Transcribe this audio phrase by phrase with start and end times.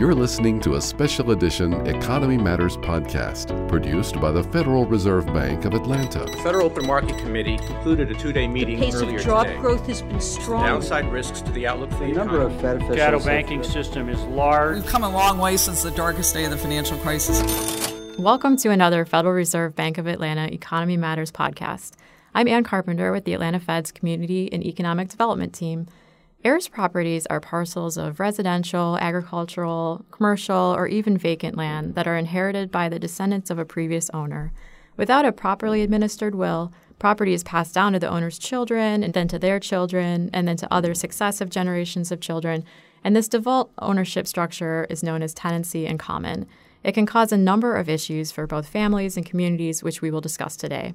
[0.00, 5.66] You're listening to a special edition Economy Matters podcast produced by the Federal Reserve Bank
[5.66, 6.20] of Atlanta.
[6.20, 9.58] The Federal Open Market Committee concluded a two-day meeting the pace earlier of job today.
[9.58, 10.64] growth has been strong.
[10.64, 12.62] Downside risks to the outlook for the, The number of economy.
[12.62, 12.96] Fed officials.
[12.96, 14.76] shadow have- banking system is large.
[14.76, 17.38] We've come a long way since the darkest day of the financial crisis.
[18.18, 21.92] Welcome to another Federal Reserve Bank of Atlanta Economy Matters podcast.
[22.34, 25.88] I'm Ann Carpenter with the Atlanta Fed's Community and Economic Development Team.
[26.42, 32.70] Heirs properties are parcels of residential, agricultural, commercial, or even vacant land that are inherited
[32.70, 34.50] by the descendants of a previous owner.
[34.96, 39.28] Without a properly administered will, property is passed down to the owner's children, and then
[39.28, 42.64] to their children, and then to other successive generations of children.
[43.04, 46.46] And this default ownership structure is known as tenancy in common.
[46.82, 50.22] It can cause a number of issues for both families and communities, which we will
[50.22, 50.94] discuss today.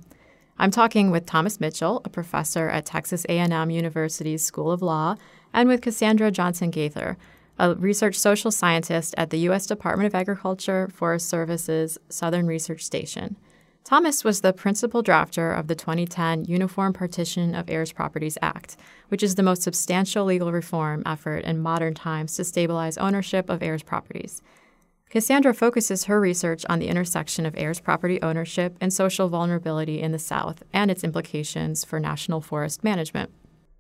[0.58, 5.17] I'm talking with Thomas Mitchell, a professor at Texas A&M University's School of Law,
[5.55, 7.18] and with Cassandra Johnson Gaither,
[7.58, 9.66] a research social scientist at the U.S.
[9.66, 13.38] Department of Agriculture Forest Service's Southern Research Station.
[13.86, 18.75] Thomas was the principal drafter of the 2010 Uniform Partition of Heirs Properties Act,
[19.08, 23.64] which is the most substantial legal reform effort in modern times to stabilize ownership of
[23.64, 24.42] heirs properties.
[25.09, 30.12] Cassandra focuses her research on the intersection of heirs property ownership and social vulnerability in
[30.12, 33.31] the South and its implications for national forest management.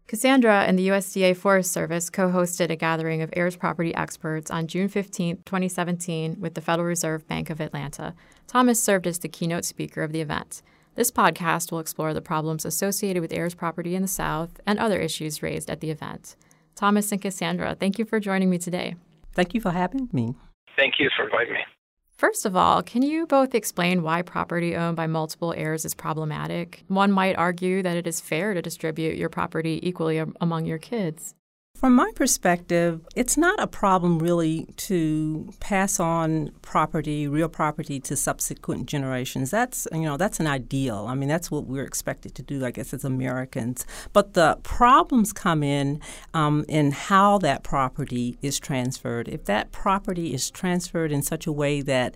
[0.07, 4.67] Cassandra and the USDA Forest Service co hosted a gathering of heirs property experts on
[4.67, 8.13] June 15, 2017, with the Federal Reserve Bank of Atlanta.
[8.47, 10.61] Thomas served as the keynote speaker of the event.
[10.93, 14.99] This podcast will explore the problems associated with heirs property in the South and other
[14.99, 16.35] issues raised at the event.
[16.75, 18.95] Thomas and Cassandra, thank you for joining me today.
[19.33, 20.35] Thank you for having me.
[20.77, 21.74] Thank you for inviting me.
[22.17, 26.85] First of all, can you both explain why property owned by multiple heirs is problematic?
[26.87, 31.34] One might argue that it is fair to distribute your property equally among your kids.
[31.75, 38.15] From my perspective, it's not a problem really to pass on property, real property, to
[38.15, 39.51] subsequent generations.
[39.51, 41.05] That's you know that's an ideal.
[41.09, 43.85] I mean that's what we're expected to do, I guess, as Americans.
[44.13, 45.99] But the problems come in
[46.33, 49.27] um, in how that property is transferred.
[49.27, 52.15] If that property is transferred in such a way that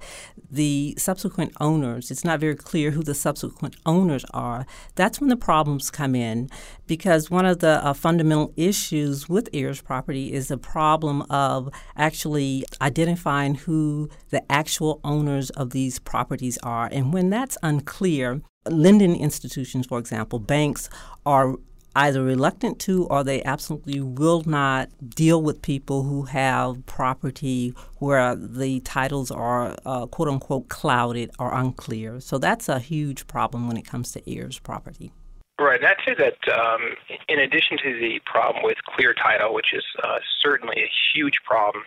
[0.49, 4.65] the subsequent owners, it's not very clear who the subsequent owners are.
[4.95, 6.49] That's when the problems come in,
[6.87, 12.63] because one of the uh, fundamental issues with heirs property is the problem of actually
[12.81, 16.89] identifying who the actual owners of these properties are.
[16.91, 20.89] And when that's unclear, lending institutions, for example, banks
[21.25, 21.55] are
[21.95, 28.35] either reluctant to or they absolutely will not deal with people who have property where
[28.35, 32.19] the titles are uh, quote unquote clouded or unclear.
[32.19, 35.11] So that's a huge problem when it comes to heirs property.
[35.59, 35.81] Right.
[35.81, 36.81] And I'd say that um,
[37.27, 41.83] in addition to the problem with clear title, which is uh, certainly a huge problem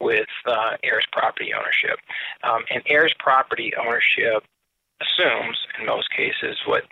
[0.00, 2.00] with uh, heirs property ownership,
[2.42, 4.42] um, and heirs property ownership
[5.00, 6.82] assumes, in most cases, what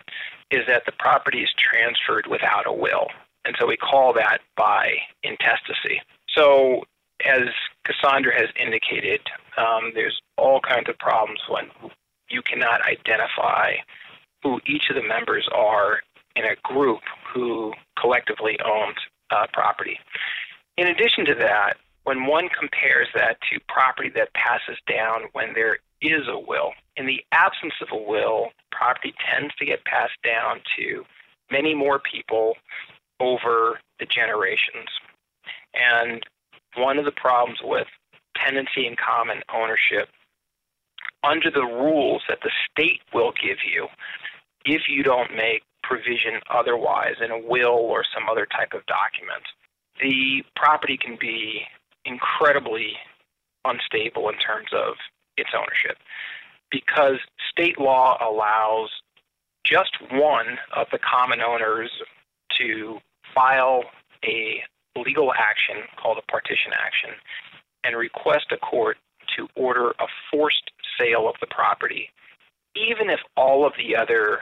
[0.53, 3.09] is that the property is transferred without a will.
[3.45, 6.01] And so we call that by intestacy.
[6.29, 6.85] So,
[7.25, 7.49] as
[7.85, 9.21] Cassandra has indicated,
[9.59, 11.67] um, there's all kinds of problems when
[12.29, 13.75] you cannot identify
[14.43, 16.01] who each of the members are
[16.41, 17.01] in a group
[17.33, 18.97] who collectively owns
[19.31, 19.99] uh, property.
[20.77, 21.75] In addition to that,
[22.05, 27.07] when one compares that to property that passes down when there is a will, in
[27.07, 31.05] the absence of a will, property tends to get passed down to
[31.51, 32.55] many more people
[33.21, 34.89] over the generations.
[35.75, 36.23] And
[36.77, 37.87] one of the problems with
[38.35, 40.09] tenancy in common ownership,
[41.23, 43.89] under the rules that the state will give you,
[44.65, 49.43] if you don't make provision otherwise in a will or some other type of document,
[50.01, 51.63] the property can be
[52.05, 52.93] incredibly
[53.65, 54.95] unstable in terms of
[55.37, 55.99] its ownership
[56.71, 57.19] because
[57.51, 58.89] state law allows
[59.65, 61.91] just one of the common owners
[62.57, 62.99] to
[63.35, 63.83] file
[64.25, 64.63] a
[64.97, 67.11] legal action called a partition action
[67.85, 68.97] and request a court
[69.37, 72.11] to order a forced sale of the property,
[72.77, 74.41] even if all of the other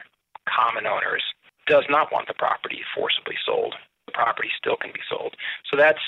[0.49, 1.23] common owners
[1.69, 3.75] does not want the property forcibly sold.
[4.07, 5.37] The property still can be sold.
[5.71, 6.03] So that's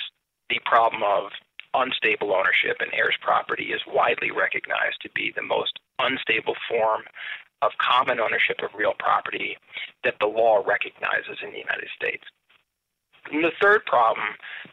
[0.49, 1.31] the problem of
[1.75, 7.03] unstable ownership, and heirs property is widely recognized to be the most unstable form
[7.63, 9.57] of common ownership of real property
[10.03, 12.25] that the law recognizes in the United States.
[13.31, 14.27] And the third problem,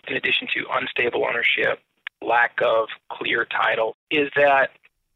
[0.08, 1.80] in addition to unstable ownership,
[2.22, 4.72] lack of clear title, is that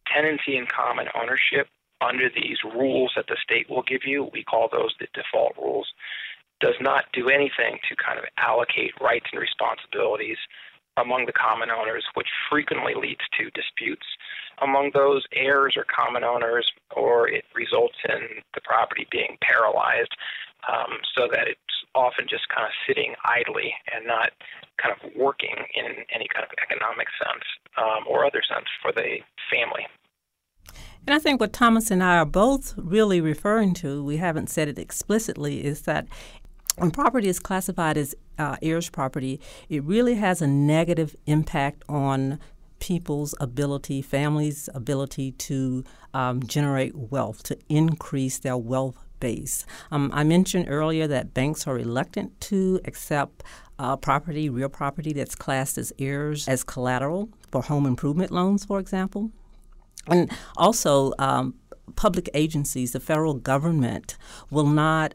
[0.05, 1.67] tenancy in common ownership
[2.01, 5.87] under these rules that the state will give you, we call those the default rules,
[6.59, 10.37] does not do anything to kind of allocate rights and responsibilities
[10.97, 14.05] among the common owners, which frequently leads to disputes
[14.61, 20.13] among those heirs or common owners, or it results in the property being paralyzed
[20.69, 21.59] um, so that it's
[21.95, 24.31] often just kind of sitting idly and not
[24.77, 27.43] kind of working in any kind of economic sense
[27.77, 29.19] um, or other sense for the
[29.49, 29.87] family.
[31.07, 34.67] And I think what Thomas and I are both really referring to, we haven't said
[34.67, 36.07] it explicitly, is that
[36.77, 42.39] when property is classified as uh, heirs property, it really has a negative impact on
[42.79, 45.83] people's ability, families' ability to
[46.13, 49.65] um, generate wealth, to increase their wealth base.
[49.91, 53.43] Um, I mentioned earlier that banks are reluctant to accept
[53.77, 58.79] uh, property, real property that's classed as heirs as collateral for home improvement loans, for
[58.79, 59.31] example.
[60.07, 61.55] And also, um,
[61.95, 64.17] public agencies, the federal government,
[64.49, 65.13] will not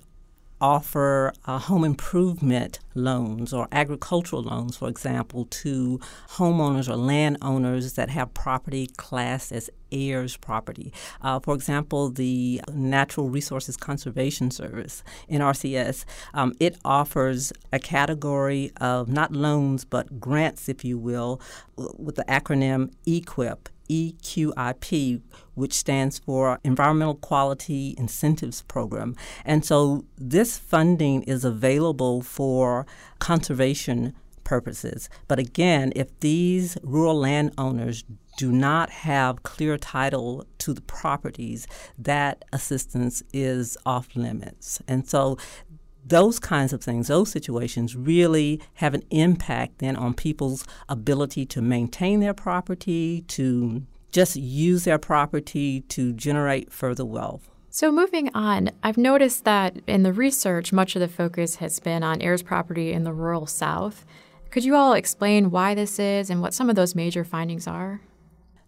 [0.60, 6.00] offer uh, home improvement loans or agricultural loans, for example, to
[6.30, 10.92] homeowners or landowners that have property classed as heirs property.
[11.22, 16.04] Uh, for example, the Natural Resources Conservation Service, NRCS,
[16.34, 21.40] um, it offers a category of not loans but grants, if you will,
[21.76, 25.22] with the acronym EQIP, EQIP,
[25.54, 29.14] which stands for Environmental Quality Incentives Program.
[29.44, 32.85] And so this funding is available for
[33.18, 35.08] conservation purposes.
[35.28, 38.04] But again, if these rural landowners
[38.36, 41.66] do not have clear title to the properties,
[41.98, 44.80] that assistance is off limits.
[44.86, 45.36] And so
[46.04, 51.60] those kinds of things, those situations really have an impact then on people's ability to
[51.60, 53.82] maintain their property, to
[54.12, 57.50] just use their property to generate further wealth.
[57.76, 62.02] So, moving on, I've noticed that in the research, much of the focus has been
[62.02, 64.06] on heirs property in the rural South.
[64.48, 68.00] Could you all explain why this is and what some of those major findings are?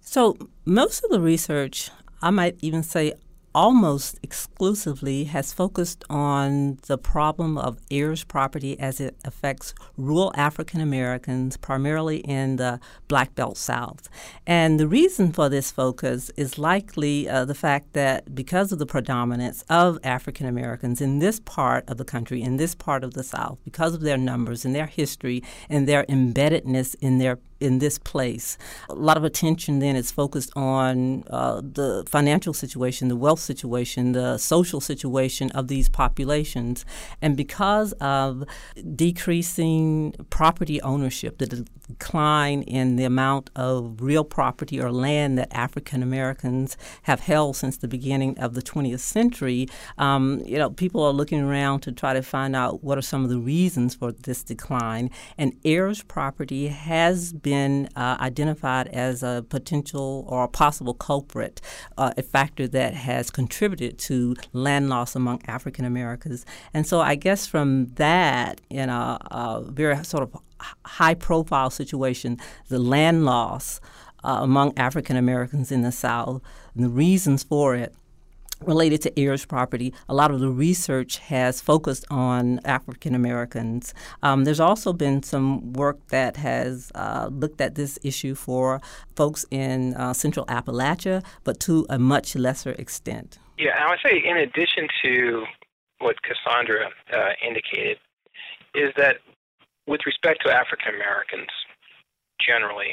[0.02, 1.90] So, most of the research,
[2.20, 3.14] I might even say
[3.58, 10.80] almost exclusively has focused on the problem of heirs property as it affects rural African
[10.80, 12.78] Americans, primarily in the
[13.08, 14.08] Black Belt South.
[14.46, 18.86] And the reason for this focus is likely uh, the fact that because of the
[18.86, 23.24] predominance of African Americans in this part of the country, in this part of the
[23.24, 27.98] South, because of their numbers and their history and their embeddedness in their in this
[27.98, 28.56] place.
[28.88, 34.12] A lot of attention then is focused on uh, the financial situation, the wealth situation,
[34.12, 36.84] the social situation of these populations.
[37.20, 38.44] And because of
[38.94, 46.02] decreasing property ownership, the decline in the amount of real property or land that African
[46.02, 51.12] Americans have held since the beginning of the 20th century, um, you know, people are
[51.12, 54.42] looking around to try to find out what are some of the reasons for this
[54.42, 55.10] decline.
[55.36, 61.60] And heirs property has been uh, identified as a potential or a possible culprit,
[61.96, 66.44] uh, a factor that has contributed to land loss among African Americans.
[66.74, 70.36] And so I guess from that, you know, a very sort of
[70.84, 73.80] high profile situation, the land loss
[74.24, 76.42] uh, among African Americans in the South,
[76.74, 77.94] and the reasons for it
[78.64, 79.92] related to heirs property.
[80.08, 83.94] A lot of the research has focused on African Americans.
[84.22, 88.80] Um, there's also been some work that has uh, looked at this issue for
[89.16, 93.38] folks in uh, Central Appalachia, but to a much lesser extent.
[93.58, 95.44] Yeah, I would say in addition to
[95.98, 97.98] what Cassandra uh, indicated,
[98.74, 99.16] is that
[99.86, 101.48] with respect to African Americans
[102.40, 102.90] generally,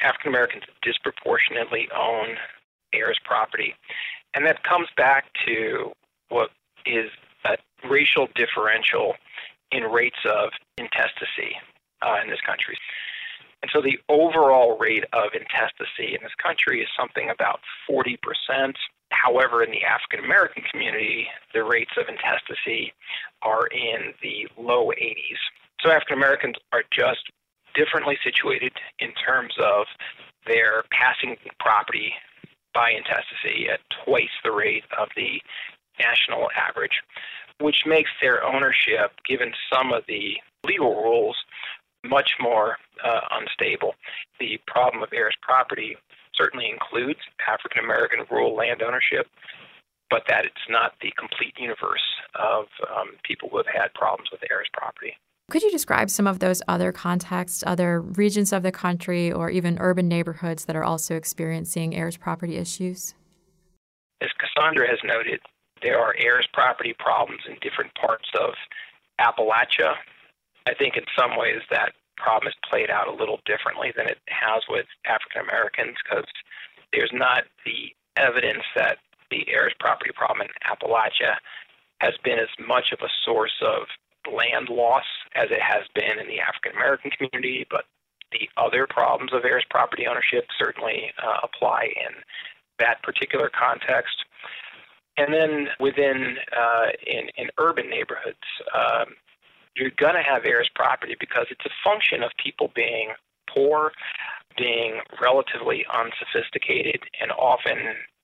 [0.00, 2.36] African Americans disproportionately own
[2.92, 3.74] heirs property.
[4.36, 5.92] And that comes back to
[6.28, 6.50] what
[6.84, 7.10] is
[7.46, 7.56] a
[7.88, 9.14] racial differential
[9.72, 11.56] in rates of intestacy
[12.02, 12.76] uh, in this country.
[13.62, 18.18] And so the overall rate of intestacy in this country is something about 40%.
[19.10, 22.92] However, in the African American community, the rates of intestacy
[23.40, 25.40] are in the low 80s.
[25.80, 27.24] So African Americans are just
[27.74, 29.86] differently situated in terms of
[30.46, 32.12] their passing property
[32.76, 35.40] by intestacy at twice the rate of the
[35.98, 37.00] national average,
[37.58, 41.36] which makes their ownership, given some of the legal rules,
[42.04, 43.94] much more uh, unstable.
[44.38, 45.96] The problem of heirs property
[46.34, 49.26] certainly includes African American rural land ownership,
[50.10, 52.04] but that it's not the complete universe
[52.34, 55.16] of um, people who have had problems with heirs property.
[55.48, 59.78] Could you describe some of those other contexts, other regions of the country, or even
[59.78, 63.14] urban neighborhoods that are also experiencing heirs property issues?
[64.20, 65.38] As Cassandra has noted,
[65.82, 68.54] there are heirs property problems in different parts of
[69.20, 69.94] Appalachia.
[70.66, 74.18] I think in some ways that problem has played out a little differently than it
[74.26, 76.26] has with African Americans because
[76.92, 78.98] there's not the evidence that
[79.30, 81.36] the heirs property problem in Appalachia
[82.00, 83.86] has been as much of a source of
[84.34, 85.04] land loss
[85.34, 87.84] as it has been in the African American community, but
[88.32, 92.14] the other problems of heirs property ownership certainly uh, apply in
[92.78, 94.24] that particular context.
[95.16, 98.36] And then within uh, in, in urban neighborhoods,
[98.74, 99.14] um,
[99.76, 103.10] you're going to have heirs property because it's a function of people being
[103.48, 103.92] poor,
[104.58, 107.78] being relatively unsophisticated, and often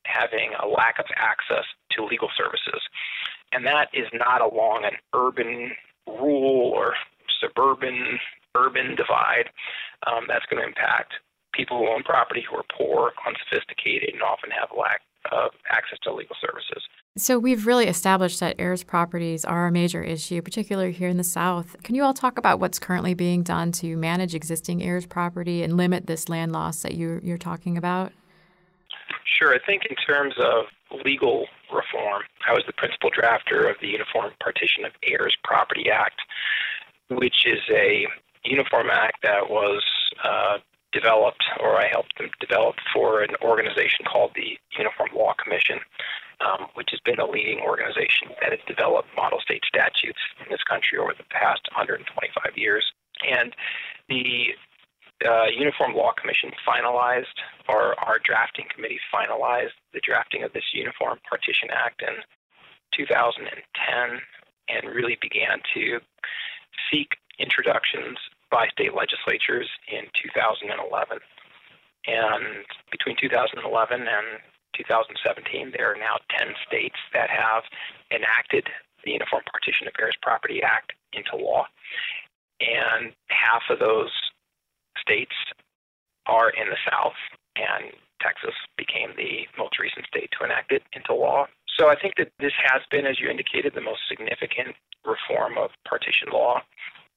[0.04, 2.82] having a lack of access to legal services.
[3.52, 5.72] And that is not along an urban,
[6.06, 6.94] rural, or
[7.40, 8.18] suburban
[8.54, 9.50] urban divide.
[10.06, 11.14] Um, that's going to impact
[11.54, 16.12] people who own property who are poor, unsophisticated, and often have lack of access to
[16.12, 16.82] legal services.
[17.16, 21.24] So, we've really established that heirs properties are a major issue, particularly here in the
[21.24, 21.76] South.
[21.82, 25.76] Can you all talk about what's currently being done to manage existing heirs property and
[25.76, 28.12] limit this land loss that you, you're talking about?
[29.38, 29.54] Sure.
[29.54, 30.64] I think in terms of
[31.04, 36.20] legal reform, I was the principal drafter of the Uniform Partition of Heirs Property Act,
[37.10, 38.06] which is a
[38.44, 39.82] uniform act that was
[40.24, 40.58] uh,
[40.92, 45.80] developed, or I helped them develop for an organization called the Uniform Law Commission,
[46.40, 50.62] um, which has been the leading organization that has developed model state statutes in this
[50.64, 52.84] country over the past 125 years.
[53.28, 53.54] And
[54.08, 54.54] the
[55.24, 57.38] uh, Uniform Law Commission finalized,
[57.68, 62.14] or our drafting committee finalized the drafting of this Uniform Partition Act in
[62.96, 64.20] 2010
[64.68, 65.98] and really began to
[66.90, 68.18] seek introductions
[68.50, 71.18] by state legislatures in 2011.
[72.06, 73.62] And between 2011
[74.00, 74.26] and
[74.76, 77.62] 2017, there are now 10 states that have
[78.10, 78.68] enacted
[79.04, 81.66] the Uniform Partition of Heirs Property Act into law.
[82.60, 84.10] And half of those
[85.02, 85.34] states
[86.26, 87.18] are in the South,
[87.56, 87.92] and
[88.22, 91.46] Texas became the most recent state to enact it into law.
[91.76, 95.70] So I think that this has been, as you indicated, the most significant reform of
[95.84, 96.62] partition law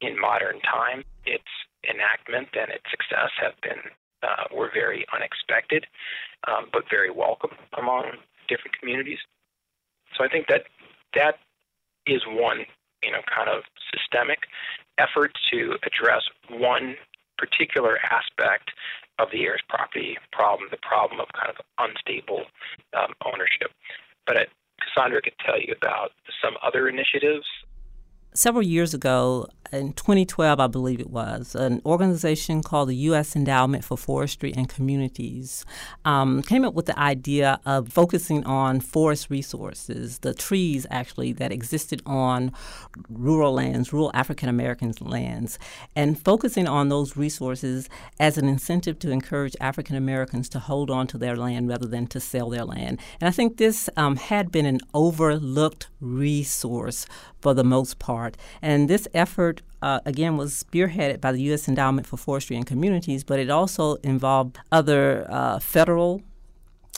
[0.02, 1.04] in modern time.
[1.26, 1.46] Its
[1.88, 3.82] enactment and its success have been
[4.24, 5.86] uh, were very unexpected,
[6.48, 8.06] um, but very welcome among
[8.48, 9.20] different communities.
[10.18, 10.64] So I think that
[11.14, 11.38] that
[12.08, 12.66] is one,
[13.04, 13.64] you know, kind of
[13.94, 14.40] systemic
[14.98, 16.96] effort to address one
[17.46, 18.72] particular aspect
[19.20, 22.44] of the heirs property problem, the problem of kind of unstable
[22.98, 23.72] um, ownership.
[24.28, 24.46] But uh,
[24.82, 26.12] Cassandra could tell you about
[26.42, 27.46] some other initiatives
[28.36, 33.36] several years ago, in 2012, I believe it was, an organization called the U.S.
[33.36, 35.66] Endowment for Forestry and Communities
[36.04, 41.52] um, came up with the idea of focusing on forest resources, the trees actually that
[41.52, 42.52] existed on
[43.10, 45.58] rural lands, rural African American lands,
[45.96, 51.08] and focusing on those resources as an incentive to encourage African Americans to hold on
[51.08, 53.00] to their land rather than to sell their land.
[53.20, 57.06] And I think this um, had been an overlooked resource
[57.46, 58.38] for the most part.
[58.62, 61.68] And this effort uh, again, was spearheaded by the U.S.
[61.68, 66.22] Endowment for Forestry and Communities, but it also involved other uh, federal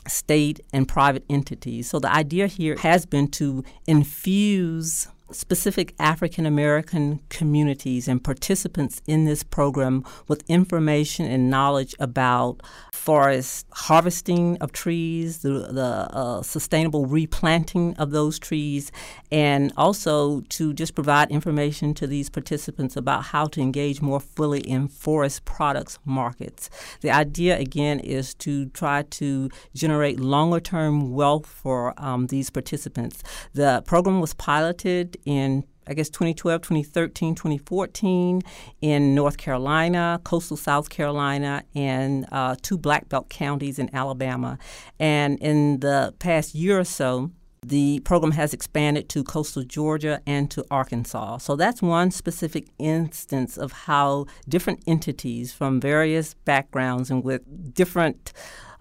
[0.07, 1.89] state and private entities.
[1.89, 9.25] So the idea here has been to infuse specific African American communities and participants in
[9.25, 17.05] this program with information and knowledge about forest harvesting of trees, the, the uh, sustainable
[17.05, 18.91] replanting of those trees,
[19.31, 24.61] and also to just provide information to these participants about how to engage more fully
[24.61, 26.69] in forest products markets.
[27.01, 33.23] The idea, again, is to try to generate longer term wealth for um, these participants.
[33.53, 38.41] The program was piloted in I guess 2012, 2013, 2014
[38.81, 44.57] in North Carolina, coastal South Carolina, and uh, two black belt counties in Alabama.
[44.99, 47.31] And in the past year or so,
[47.65, 51.39] the program has expanded to coastal Georgia and to Arkansas.
[51.39, 58.31] So that's one specific instance of how different entities from various backgrounds and with different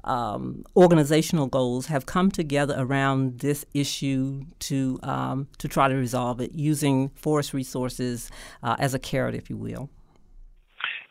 [0.06, 6.40] um, organizational goals have come together around this issue to um, to try to resolve
[6.40, 8.30] it using forest resources
[8.62, 9.90] uh, as a carrot, if you will.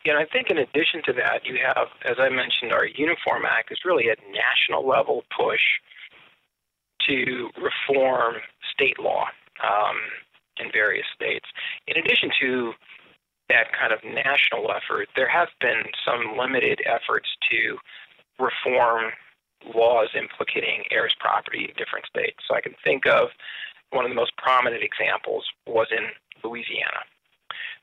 [0.04, 3.44] Yeah, and I think in addition to that, you have, as I mentioned, our Uniform
[3.44, 5.60] Act is really a national level push
[7.08, 8.36] to reform
[8.72, 9.24] state law
[9.62, 9.96] um,
[10.58, 11.46] in various states.
[11.88, 12.72] In addition to
[13.48, 17.78] that kind of national effort, there have been some limited efforts to
[18.38, 19.12] reform
[19.74, 22.38] laws implicating heirs property in different states.
[22.46, 23.28] So I can think of
[23.90, 26.06] one of the most prominent examples was in
[26.44, 27.04] Louisiana.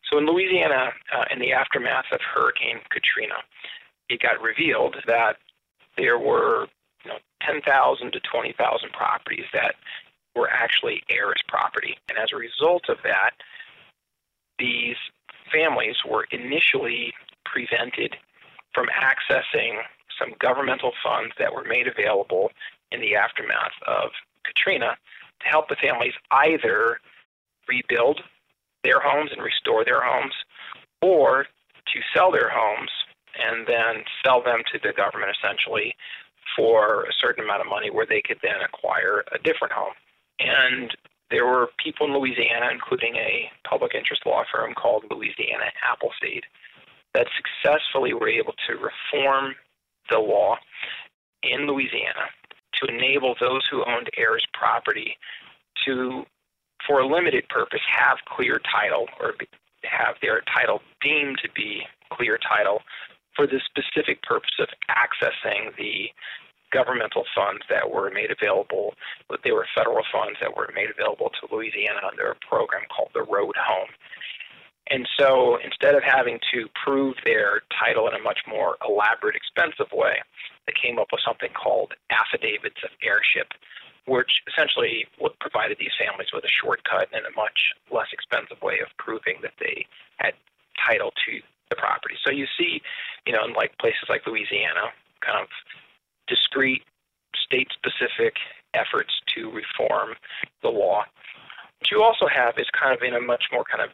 [0.09, 3.35] So in Louisiana, uh, in the aftermath of Hurricane Katrina,
[4.09, 5.37] it got revealed that
[5.97, 6.67] there were
[7.03, 9.75] you know 10,000 to 20,000 properties that
[10.35, 11.97] were actually heirs property.
[12.09, 13.31] And as a result of that,
[14.59, 14.95] these
[15.51, 17.13] families were initially
[17.45, 18.15] prevented
[18.73, 19.81] from accessing
[20.19, 22.51] some governmental funds that were made available
[22.91, 24.11] in the aftermath of
[24.45, 24.97] Katrina
[25.41, 26.99] to help the families either
[27.67, 28.21] rebuild
[28.83, 30.33] their homes and restore their homes
[31.01, 31.45] or
[31.93, 32.91] to sell their homes
[33.39, 35.95] and then sell them to the government essentially
[36.55, 39.93] for a certain amount of money where they could then acquire a different home.
[40.39, 40.91] And
[41.31, 46.43] there were people in Louisiana, including a public interest law firm called Louisiana Appleseed,
[47.13, 49.55] that successfully were able to reform
[50.09, 50.57] the law
[51.43, 52.31] in Louisiana
[52.81, 55.17] to enable those who owned heirs property
[55.85, 56.25] to,
[56.87, 59.33] for a limited purpose, have clear title or
[59.83, 62.81] have their title deemed to be clear title
[63.35, 66.09] for the specific purpose of accessing the
[66.71, 68.93] governmental funds that were made available.
[69.43, 73.21] They were federal funds that were made available to Louisiana under a program called the
[73.21, 73.89] Road Home.
[74.93, 79.91] And so instead of having to prove their title in a much more elaborate, expensive
[79.91, 80.21] way,
[80.67, 83.57] they came up with something called affidavits of heirship,
[84.05, 85.07] which essentially
[85.41, 89.57] provided these families with a shortcut and a much less expensive way of proving that
[89.59, 90.37] they had
[90.77, 92.13] title to the property.
[92.23, 92.79] So you see,
[93.25, 94.93] you know, in like places like Louisiana,
[95.25, 95.49] kind of
[96.27, 96.83] discrete
[97.33, 98.37] state-specific
[98.75, 100.13] efforts to reform
[100.61, 101.01] the law.
[101.79, 103.89] What you also have is kind of in a much more kind of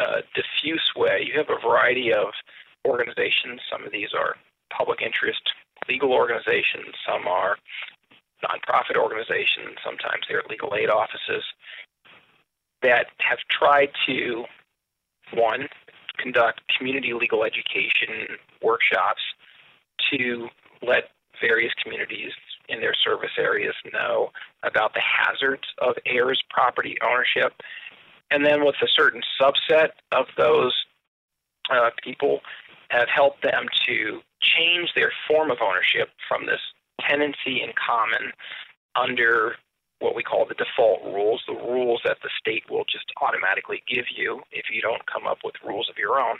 [0.00, 1.24] uh, diffuse way.
[1.26, 2.28] You have a variety of
[2.86, 3.60] organizations.
[3.70, 4.36] Some of these are
[4.76, 5.42] public interest
[5.88, 6.94] legal organizations.
[7.06, 7.56] Some are
[8.44, 9.76] nonprofit organizations.
[9.84, 11.44] Sometimes they're legal aid offices
[12.82, 14.44] that have tried to,
[15.34, 15.68] one,
[16.18, 19.22] conduct community legal education workshops
[20.12, 20.48] to
[20.82, 22.32] let various communities
[22.68, 24.30] in their service areas know
[24.62, 27.54] about the hazards of heirs property ownership.
[28.30, 30.74] And then with a certain subset of those
[31.70, 32.40] uh, people
[32.90, 36.60] have helped them to change their form of ownership from this
[37.08, 38.32] tenancy in common
[38.96, 39.56] under
[40.00, 44.06] what we call the default rules, the rules that the state will just automatically give
[44.16, 46.36] you if you don't come up with rules of your own,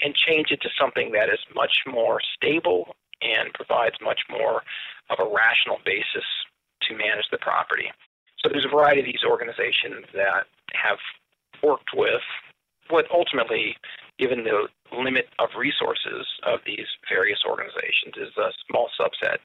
[0.00, 4.62] and change it to something that is much more stable and provides much more
[5.10, 6.24] of a rational basis
[6.82, 7.90] to manage the property.
[8.38, 10.98] So there's a variety of these organizations that have
[11.62, 12.22] worked with
[12.88, 13.76] what ultimately,
[14.18, 19.38] given the limit of resources of these various organizations, is a small subset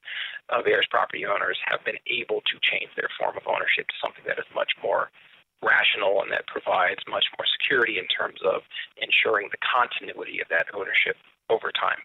[0.49, 4.23] of heirs property owners have been able to change their form of ownership to something
[4.27, 5.09] that is much more
[5.63, 8.61] rational and that provides much more security in terms of
[8.97, 11.17] ensuring the continuity of that ownership
[11.51, 11.99] over time.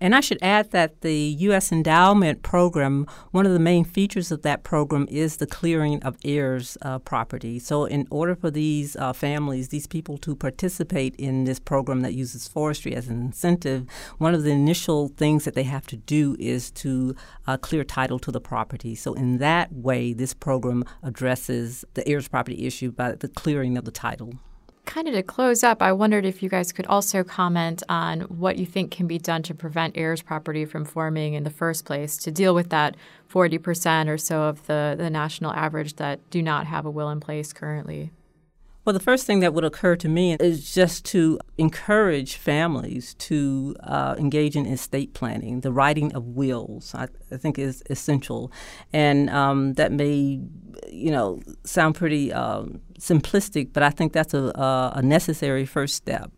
[0.00, 1.70] And I should add that the U.S.
[1.70, 6.76] Endowment Program, one of the main features of that program is the clearing of heirs
[6.82, 7.58] uh, property.
[7.60, 12.12] So, in order for these uh, families, these people to participate in this program that
[12.12, 13.86] uses forestry as an incentive,
[14.18, 17.14] one of the initial things that they have to do is to
[17.46, 18.96] uh, clear title to the property.
[18.96, 23.84] So, in that way, this program addresses the heirs property issue by the clearing of
[23.84, 24.34] the title
[24.84, 28.56] kind of to close up, I wondered if you guys could also comment on what
[28.56, 32.16] you think can be done to prevent heirs property from forming in the first place
[32.18, 32.96] to deal with that
[33.30, 37.20] 40% or so of the, the national average that do not have a will in
[37.20, 38.10] place currently.
[38.84, 43.74] Well, the first thing that would occur to me is just to encourage families to
[43.82, 45.62] uh, engage in estate planning.
[45.62, 48.52] The writing of wills, I, I think, is essential,
[48.92, 50.38] and um, that may,
[50.92, 54.52] you know, sound pretty um, simplistic, but I think that's a,
[54.94, 56.30] a, necessary first step.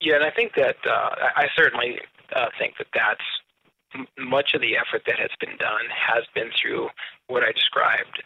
[0.00, 2.00] Yeah, and I think that uh, I certainly
[2.34, 6.88] uh, think that that's much of the effort that has been done has been through
[7.26, 8.22] what I described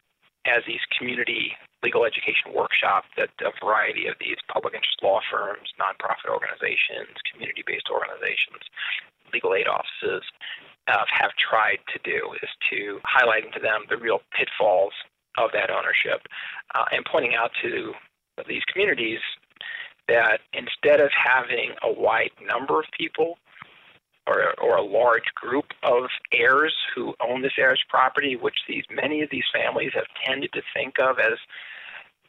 [0.46, 5.68] as these community legal education workshops that a variety of these public interest law firms,
[5.80, 8.64] nonprofit organizations, community based organizations,
[9.32, 10.24] legal aid offices
[10.88, 14.92] uh, have tried to do is to highlighting to them the real pitfalls
[15.38, 16.23] of that ownership
[16.75, 17.92] uh, and pointing out to
[18.49, 19.20] these communities
[20.09, 23.38] that instead of having a wide number of people
[24.27, 29.23] or, or a large group of heirs who own this heirs property, which these many
[29.23, 31.38] of these families have tended to think of as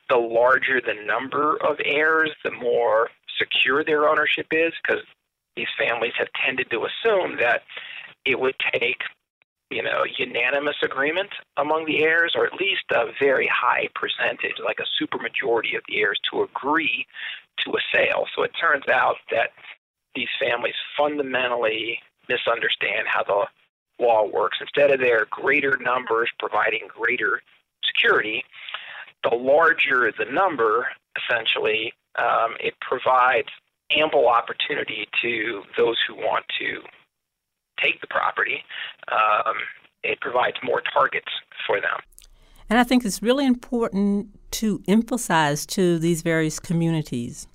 [0.10, 5.04] the larger the number of heirs, the more secure their ownership is, because
[5.56, 7.64] these families have tended to assume that
[8.26, 9.02] it would take,
[9.70, 14.80] you know, unanimous agreement among the heirs, or at least a very high percentage, like
[14.80, 17.06] a supermajority of the heirs, to agree
[17.66, 18.26] to a sale.
[18.36, 19.50] So it turns out that
[20.14, 22.00] these families fundamentally
[22.30, 24.58] misunderstand how the law works.
[24.62, 27.42] Instead of their greater numbers providing greater
[27.84, 28.44] security,
[29.24, 33.48] the larger the number, essentially, um, it provides
[33.92, 36.82] ample opportunity to those who want to
[37.86, 38.64] take the property.
[39.12, 39.56] Um,
[40.04, 41.32] it provides more targets
[41.66, 42.00] for them.
[42.70, 47.48] And I think it's really important to emphasize to these various communities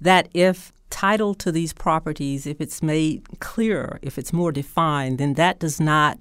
[0.00, 5.34] that if title to these properties, if it's made clearer, if it's more defined, then
[5.34, 6.20] that does not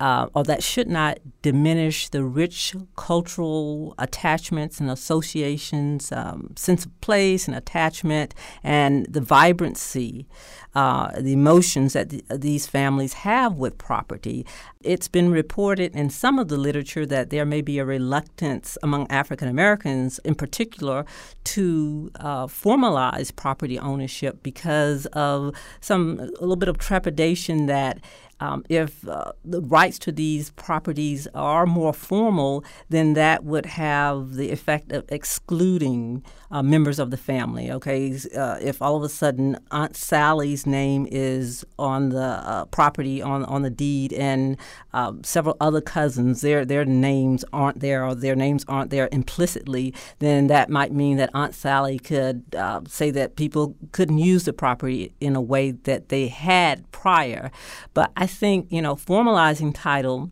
[0.00, 7.00] uh, or that should not diminish the rich cultural attachments and associations, um, sense of
[7.00, 10.26] place and attachment, and the vibrancy,
[10.74, 14.46] uh, the emotions that the, these families have with property.
[14.82, 19.10] It's been reported in some of the literature that there may be a reluctance among
[19.10, 21.04] African Americans, in particular,
[21.44, 27.98] to uh, formalize property ownership because of some a little bit of trepidation that
[28.40, 34.34] um, if uh, the rights to these properties are more formal, then that would have
[34.34, 37.70] the effect of excluding uh, members of the family.
[37.70, 43.20] Okay, uh, if all of a sudden Aunt Sally's name is on the uh, property
[43.20, 44.56] on on the deed, and
[44.92, 49.92] um, several other cousins their their names aren't there or their names aren't there implicitly,
[50.20, 54.52] then that might mean that Aunt Sally could uh, say that people couldn't use the
[54.52, 57.50] property in a way that they had prior.
[57.94, 60.30] But I think you know formalizing title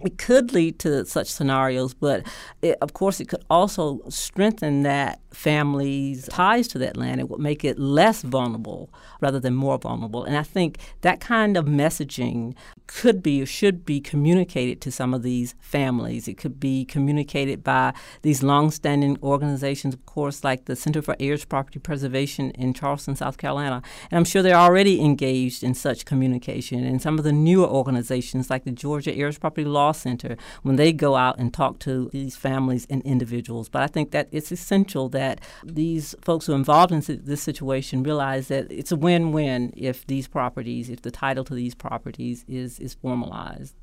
[0.00, 2.26] it could lead to such scenarios, but
[2.62, 7.20] it, of course, it could also strengthen that family's ties to that land.
[7.20, 10.24] It would make it less vulnerable rather than more vulnerable.
[10.24, 12.54] And I think that kind of messaging
[12.86, 16.28] could be or should be communicated to some of these families.
[16.28, 21.44] It could be communicated by these longstanding organizations, of course, like the Center for Heirs
[21.44, 23.82] Property Preservation in Charleston, South Carolina.
[24.10, 26.84] And I'm sure they're already engaged in such communication.
[26.84, 30.92] And some of the newer organizations, like the Georgia Heirs Property Law Center, when they
[30.92, 33.68] go out and talk to these families and individuals.
[33.68, 38.02] But I think that it's essential that these folks who are involved in this situation
[38.02, 42.44] realize that it's a win win if these properties, if the title to these properties
[42.48, 43.74] is is formalized.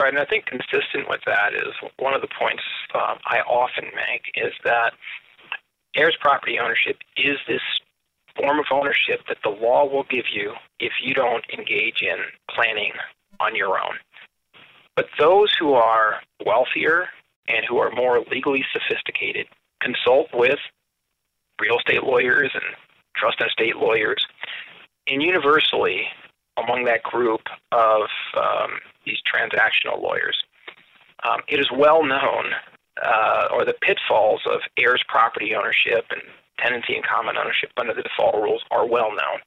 [0.00, 2.62] Right, and I think consistent with that is one of the points
[2.94, 4.94] um, I often make is that
[5.94, 7.60] heirs property ownership is this
[8.36, 12.16] form of ownership that the law will give you if you don't engage in
[12.50, 12.92] planning
[13.40, 13.96] on your own.
[14.96, 17.08] But those who are wealthier
[17.48, 19.46] and who are more legally sophisticated
[19.80, 20.58] consult with
[21.60, 22.62] real estate lawyers and
[23.16, 24.24] trust and estate lawyers.
[25.08, 26.06] And universally,
[26.56, 28.02] among that group of
[28.36, 30.36] um, these transactional lawyers.
[31.24, 32.52] Um, it is well known,
[33.02, 36.22] uh, or the pitfalls of heirs property ownership and
[36.58, 39.40] tenancy and common ownership under the default rules are well known.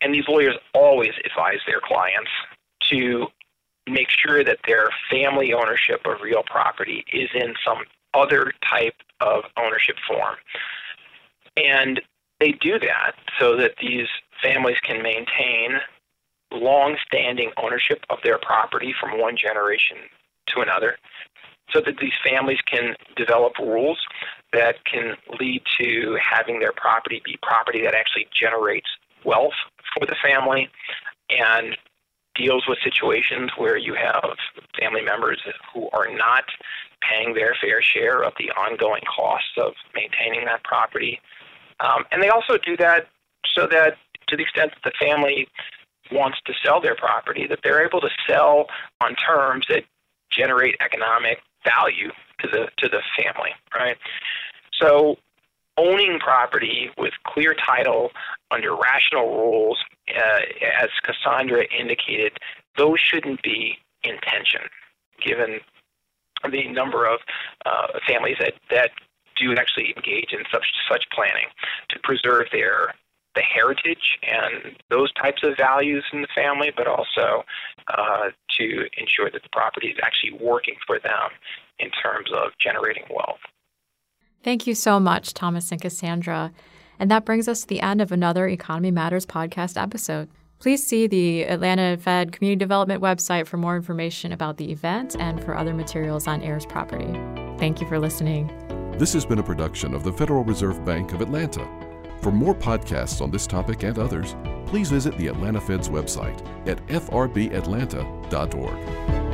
[0.00, 2.30] And these lawyers always advise their clients
[2.90, 3.26] to
[3.92, 7.78] make sure that their family ownership of real property is in some
[8.14, 10.36] other type of ownership form.
[11.56, 12.00] And
[12.40, 14.06] they do that so that these
[14.42, 15.80] families can maintain
[16.52, 19.98] long-standing ownership of their property from one generation
[20.48, 20.96] to another
[21.72, 23.98] so that these families can develop rules
[24.52, 28.88] that can lead to having their property be property that actually generates
[29.24, 29.54] wealth
[29.94, 30.68] for the family
[31.28, 31.76] and
[32.40, 34.24] deals with situations where you have
[34.78, 35.40] family members
[35.74, 36.44] who are not
[37.02, 41.20] paying their fair share of the ongoing costs of maintaining that property.
[41.80, 43.08] Um, and they also do that
[43.54, 43.96] so that
[44.28, 45.48] to the extent that the family
[46.12, 48.66] wants to sell their property, that they're able to sell
[49.00, 49.84] on terms that
[50.30, 53.96] generate economic value to the to the family, right?
[54.80, 55.16] So
[55.76, 58.10] owning property with clear title
[58.50, 59.78] under rational rules,
[60.16, 60.40] uh,
[60.82, 62.38] as Cassandra indicated,
[62.76, 64.62] those shouldn't be in tension,
[65.24, 65.60] given
[66.50, 67.20] the number of
[67.66, 68.90] uh, families that, that
[69.36, 71.46] do actually engage in such such planning
[71.88, 72.94] to preserve their
[73.36, 77.44] the heritage and those types of values in the family, but also
[77.96, 81.30] uh, to ensure that the property is actually working for them
[81.78, 83.38] in terms of generating wealth.
[84.42, 86.52] Thank you so much, Thomas and Cassandra.
[87.00, 90.28] And that brings us to the end of another Economy Matters podcast episode.
[90.58, 95.42] Please see the Atlanta Fed Community Development website for more information about the event and
[95.42, 97.10] for other materials on heirs property.
[97.58, 98.52] Thank you for listening.
[98.98, 101.66] This has been a production of the Federal Reserve Bank of Atlanta.
[102.20, 104.36] For more podcasts on this topic and others,
[104.66, 109.29] please visit the Atlanta Fed's website at frbatlanta.org.